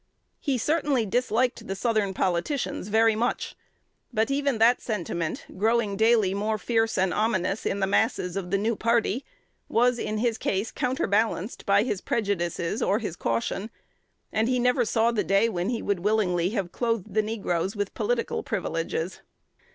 [0.39, 3.55] He certainly disliked the Southern politicians very much;
[4.11, 8.57] but even that sentiment, growing daily more fierce and ominous in the masses of the
[8.57, 9.23] new party,
[9.69, 13.69] was in his case counterbalanced by his prejudices or his caution,
[14.33, 17.93] and he never saw the day when he would willingly have clothed the negroes with
[17.93, 19.21] political privileges.